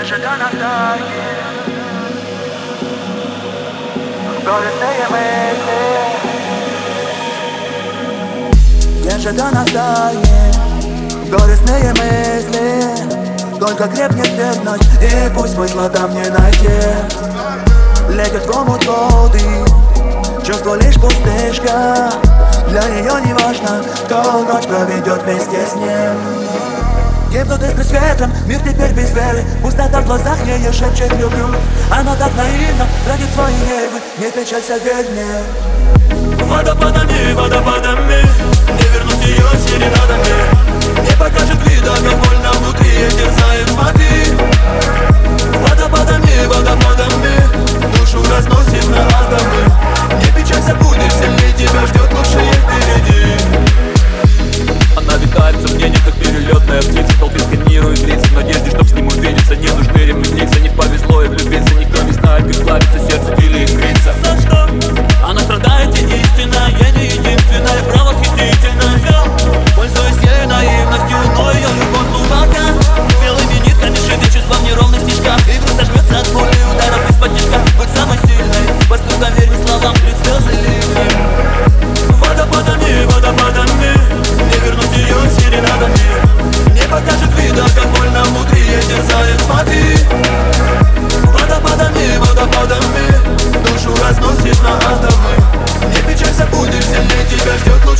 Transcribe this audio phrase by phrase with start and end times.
[0.00, 1.04] Неожиданно тает
[4.46, 5.80] Горестные мысли
[9.04, 10.56] Неожиданно тает
[11.30, 16.70] Горестные мысли Только крепнет верность И пусть смысла там не найти.
[18.08, 19.66] Летят в омут воды
[20.42, 22.10] Чувство лишь пустышка.
[22.70, 26.79] Для нее не важно Кто ночь проведет вместе с ним
[27.30, 31.46] Гибнут искры светом, мир теперь без веры Пустота в глазах ее шепчет люблю.
[31.90, 36.44] Она так наивна, тратит свои нервы Не печалься, верь мне.
[36.44, 38.19] Водопадами, водопадами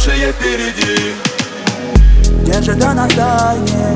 [0.00, 1.14] Лучшее впереди.
[2.46, 3.94] Неожиданно тайне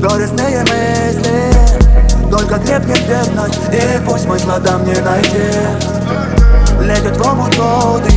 [0.00, 2.30] Горестные мысли.
[2.30, 5.52] Только крепнет верность И пусть смысла там не найти.
[6.80, 8.10] Летят в омут воды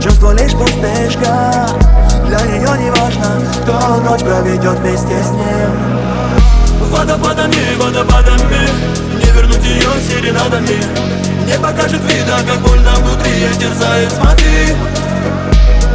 [0.00, 1.66] Чувство лишь пустышка.
[2.28, 5.70] Для нее не важно Кто ночь проведет вместе с ним.
[6.92, 8.68] Водопадами, водопадами
[9.16, 10.80] Не вернуть ее серенадами.
[11.44, 14.93] Не покажет вида, как больно внутри ей терзает Смотри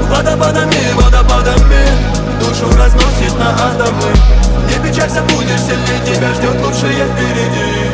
[0.09, 1.85] Водопадами, водопадами
[2.39, 4.11] Душу разносит на атомы.
[4.67, 7.88] Не печалься, будешь сильнее Тебя ждет лучшее впереди